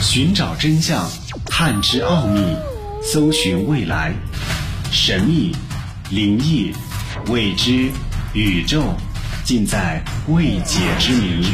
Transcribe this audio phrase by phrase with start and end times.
[0.00, 1.08] 寻找真相，
[1.44, 2.40] 探知奥秘，
[3.02, 4.12] 搜寻未来，
[4.92, 5.52] 神秘、
[6.10, 6.72] 灵异、
[7.28, 7.90] 未知、
[8.32, 8.94] 宇宙，
[9.44, 11.46] 尽在未解之谜。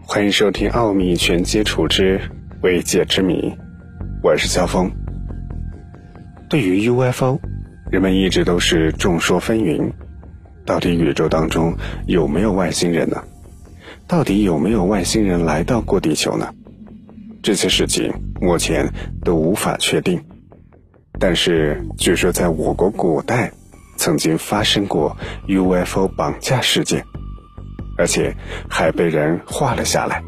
[0.00, 2.20] 欢迎收听《奥秘全接触之
[2.60, 3.34] 未解之谜》，
[4.20, 4.90] 我是肖峰。
[6.50, 7.38] 对于 UFO，
[7.90, 9.92] 人们一直都是众说纷纭。
[10.66, 11.76] 到底宇宙当中
[12.06, 13.22] 有没有外星人呢？
[14.06, 16.52] 到底有没有外星人来到过地球呢？
[17.42, 18.92] 这些事情目前
[19.24, 20.22] 都无法确定。
[21.18, 23.52] 但是据说在我国古代
[23.96, 25.16] 曾经发生过
[25.48, 27.04] UFO 绑架事件，
[27.96, 28.34] 而且
[28.68, 30.22] 还被人画了下来。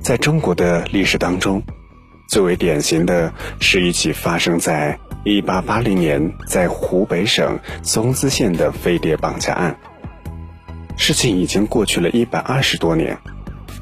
[0.00, 1.62] 在中国的历史当中，
[2.28, 9.76] 最为典型的是一起发生在1880年在湖北省松滋县的飞碟绑架案。
[11.00, 13.16] 事情已经过去了一百二十多年，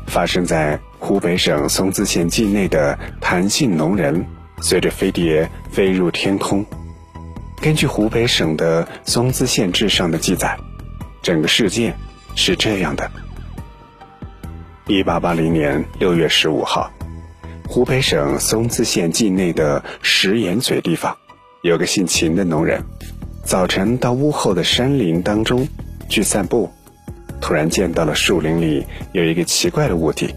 [0.06, 4.24] 发生在湖北省松滋县境内的谭姓农人
[4.60, 6.64] 随着飞碟飞入天空。
[7.60, 10.56] 根据湖北省的松滋县志上的记载，
[11.20, 11.92] 整个事件
[12.36, 13.10] 是这样的：
[14.86, 16.88] 一八八零年六月十五号，
[17.66, 21.16] 湖北省松滋县境内的石岩嘴地方，
[21.62, 22.80] 有个姓秦的农人，
[23.42, 25.66] 早晨到屋后的山林当中
[26.08, 26.72] 去散步。
[27.48, 30.34] 突然见到了树林里有一个奇怪的物体，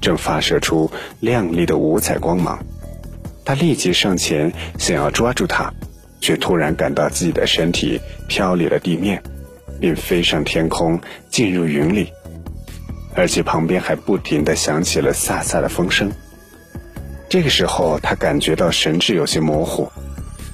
[0.00, 2.58] 正发射出亮丽的五彩光芒。
[3.44, 5.72] 他立即上前想要抓住它，
[6.20, 9.22] 却突然感到自己的身体飘离了地面，
[9.78, 11.00] 并飞上天空，
[11.30, 12.12] 进入云里。
[13.14, 16.10] 而且旁边还不停地响起了飒飒的风声。
[17.28, 19.88] 这个时候，他感觉到神志有些模糊，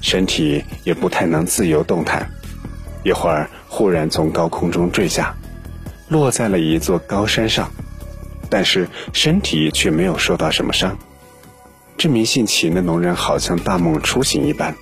[0.01, 2.29] 身体也不太能自由动弹。
[3.03, 5.35] 一会儿，忽然从高空中坠下。
[6.07, 7.71] 落在了一座高山上，
[8.49, 10.97] 但是身体却没有受到什么伤。
[11.97, 14.75] 这名姓秦的农人好像大梦初醒一般，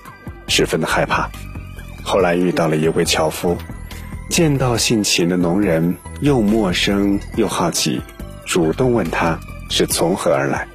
[0.48, 1.30] 十分的害怕。
[2.02, 3.56] 后来遇到了一位樵夫，
[4.28, 8.02] 见到姓秦的农人，又陌生又好奇，
[8.44, 9.38] 主动问他
[9.70, 10.66] 是从何而来。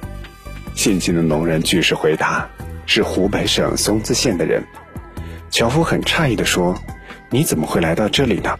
[0.74, 2.48] 姓秦的农人据实回答
[2.86, 4.64] 是湖北省松滋县的人。
[5.50, 6.74] 樵夫很诧异地说
[7.28, 8.56] ：“你怎么会来到这里呢？”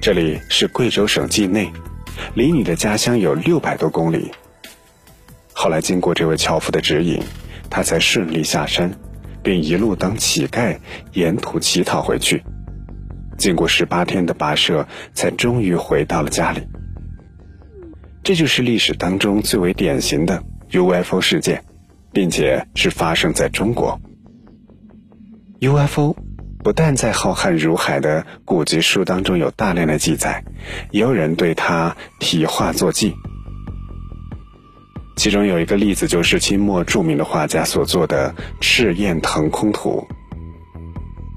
[0.00, 1.70] 这里是贵州省境内，
[2.34, 4.30] 离你的家乡有六百多公里。
[5.52, 7.22] 后来经过这位樵夫的指引，
[7.68, 8.90] 他才顺利下山，
[9.42, 10.78] 并一路当乞丐，
[11.12, 12.42] 沿途乞讨回去。
[13.36, 16.62] 经过十八天的跋涉，才终于回到了家里。
[18.22, 21.62] 这就是历史当中最为典型的 UFO 事件，
[22.10, 24.00] 并且是发生在中国。
[25.60, 26.16] UFO。
[26.62, 30.44] 不但在浩瀚如海的古籍书当中有大量的记载，
[30.90, 33.14] 也有人对它题画作记。
[35.16, 40.06] 其中有一个例子，就是清末著名的画家所做的《赤焰腾空图》。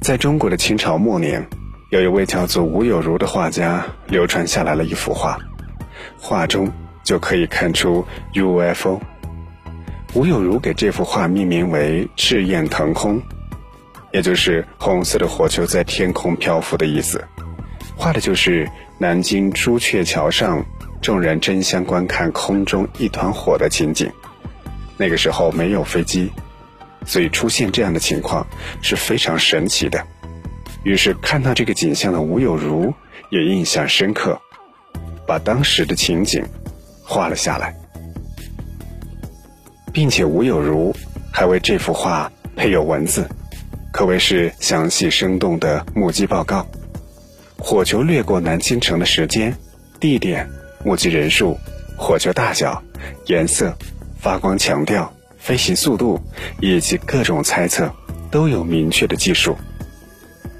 [0.01, 1.47] 在中国的清朝末年，
[1.89, 5.37] 有一位叫做吴有如的画家流传下来了一幅画，
[6.17, 6.69] 画中
[7.03, 8.99] 就可以看出 UFO。
[10.13, 13.17] 吴有如给这幅画命名为《赤焰腾空》。
[14.13, 17.21] 也就是红色的火球在天空漂浮的意思，
[17.97, 18.69] 画的就是
[18.99, 20.63] 南京朱雀桥上
[21.01, 24.09] 众人争相观看空中一团火的情景。
[24.97, 26.31] 那个时候没有飞机，
[27.07, 28.45] 所以出现这样的情况
[28.83, 30.05] 是非常神奇的。
[30.83, 32.93] 于是看到这个景象的吴有如
[33.31, 34.39] 也印象深刻，
[35.25, 36.45] 把当时的情景
[37.03, 37.75] 画了下来，
[39.91, 40.95] 并且吴有如
[41.31, 43.27] 还为这幅画配有文字。
[43.93, 46.65] 可谓是详细生动的目击报告。
[47.59, 49.55] 火球掠过南京城的时间、
[49.99, 50.49] 地点、
[50.83, 51.55] 目击人数、
[51.95, 52.81] 火球大小、
[53.27, 53.71] 颜色、
[54.19, 56.19] 发光强调、飞行速度
[56.59, 57.93] 以及各种猜测，
[58.31, 59.55] 都有明确的记述。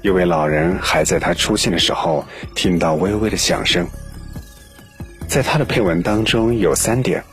[0.00, 2.24] 一位老人还在他出现的时候
[2.54, 3.84] 听到微微的响声。
[5.26, 7.24] 在他的配文当中有三点，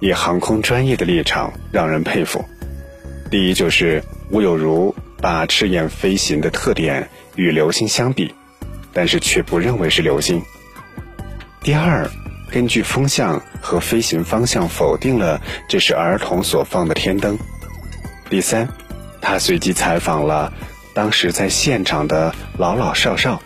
[0.00, 2.42] 以航空专业的立场让人佩服。
[3.30, 4.94] 第一就是吴有如。
[5.20, 8.34] 把赤焰飞行的特点与流星相比，
[8.92, 10.42] 但是却不认为是流星。
[11.62, 12.08] 第二，
[12.50, 17.38] 根据风向和飞行方向否定了这是儿童所放的天灯。
[18.30, 18.68] 第三，
[19.20, 20.52] 他随即采访了
[20.94, 23.42] 当时在现场的老老少少，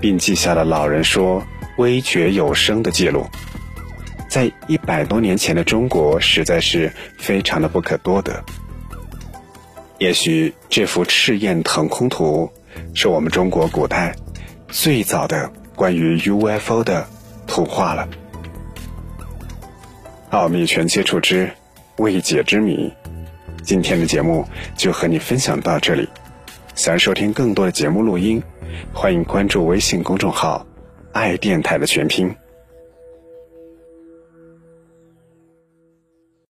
[0.00, 1.46] 并记下了老人说
[1.78, 3.26] “微觉有声”的记录。
[4.28, 8.44] 在一百多年前的中国，实在是非常的不可多得。
[9.98, 12.50] 也许这幅赤焰腾空图
[12.94, 14.14] 是我们中国古代
[14.68, 17.06] 最早的关于 UFO 的
[17.46, 18.08] 图画了。
[20.30, 21.50] 奥秘全接触之
[21.96, 22.92] 未解之谜，
[23.62, 24.46] 今天的节目
[24.76, 26.08] 就和你分享到这里。
[26.74, 28.42] 想收听更多的节目录音，
[28.92, 30.66] 欢迎关注微信公众号
[31.12, 32.36] “爱电台”的全拼。